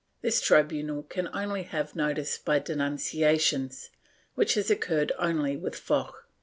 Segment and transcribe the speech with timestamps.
[0.23, 3.91] This tribunal can only have notice by denunciations,
[4.33, 6.27] which has occurred only with Foch.